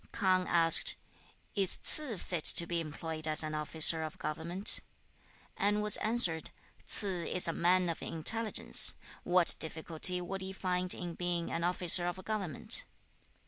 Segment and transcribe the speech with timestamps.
[0.11, 0.95] K'ang asked,
[1.53, 4.79] 'Is Ts'ze fit to be employed as an officer of government?'
[5.55, 6.49] and was answered,
[6.87, 12.07] 'Ts'ze is a man of intelligence; what difficulty would he find in being an officer
[12.07, 12.83] of government?'